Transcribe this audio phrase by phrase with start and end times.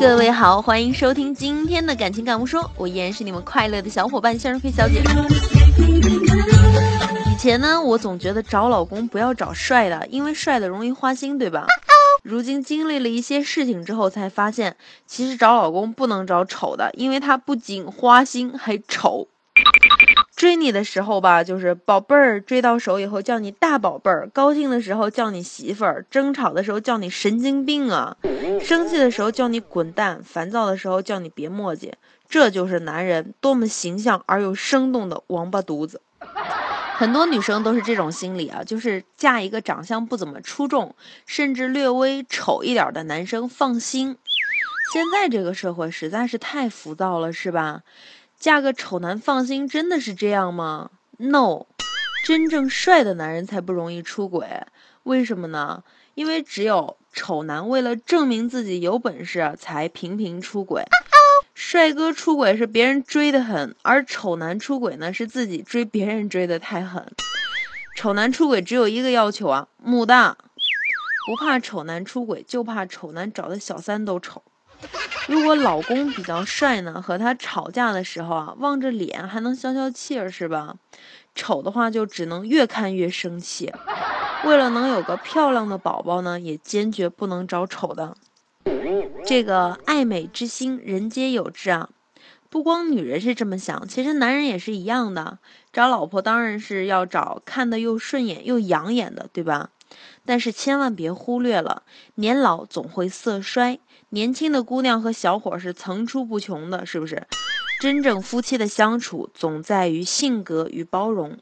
[0.00, 5.02] 各位好，欢迎收听今天的感情感悟说，我依然是你们快乐的小伙伴向日葵小姐。
[7.30, 11.66] 以前呢，我总觉得找老公不要找帅的，因为帅的容易花心，对吧？
[12.22, 19.28] 如今经历了一些事情之后，才发现其实找老公不能找丑的，因为他不仅花心还丑。
[20.42, 28.16] 追你的时候吧，就是宝贝儿；追到手以后叫你大宝贝儿；高兴的时候叫你媳妇儿；争吵的时候叫你神经病啊；
[28.60, 31.92] 生气的时候叫你滚蛋；烦躁的时候叫你别磨叽。
[32.28, 36.00] 这就是男人多么形象而又生动的王八犊子。
[36.96, 40.92] 很多女生都是这种心理啊，就是嫁一个长相不怎么出众，
[41.24, 44.16] 甚至略微丑一点的男生放心。
[44.92, 47.82] 现在这个社会实在是太浮躁了，是吧？
[48.42, 51.66] 嫁个丑男放心，真的是这样吗？No，
[52.24, 54.48] 真正帅的男人才不容易出轨。
[55.04, 55.84] 为什么呢？
[56.14, 60.82] 因为只有丑男为了证明自己有本事，才频频出轨。
[61.54, 67.06] 帅哥出轨是别人追得狠，而丑男出轨呢是自己追别人追得太狠。
[67.94, 70.36] 丑男出轨只有一个要求啊，母大，
[71.28, 74.42] 不怕丑男出轨，就怕丑男找的小三都丑。
[75.28, 80.74] 如果老公比较帅呢，和他吵架的时候啊，望着脸还能消消气儿，是吧？
[81.34, 83.72] 丑的话就只能越看越生气。
[84.44, 88.16] 为了能有个漂亮的宝宝呢，也坚决不能找丑的。
[89.24, 91.88] 这个爱美之心，人皆有之啊。
[92.50, 95.38] 不光女人是这么想，其实男人也是一样的。
[95.72, 99.70] 找老婆当然是要找看的又顺眼又养眼的，对吧？
[100.24, 101.82] 但是千万别忽略了，
[102.16, 103.78] 年老总会色衰。
[104.10, 107.26] 年轻的姑娘和小伙是层出不穷的，是不是？
[107.80, 111.38] 真正夫妻的相处总在于性格与包容。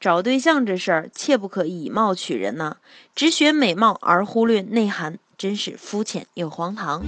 [0.00, 2.76] 找对象这事儿，切不可以貌取人呐，
[3.14, 7.02] 只学美貌而忽略内涵，真是肤浅又荒唐。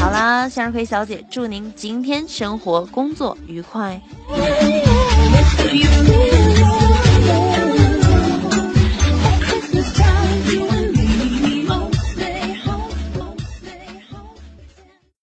[0.00, 4.00] 好啦，向日葵小姐，祝您今天生活工作愉快。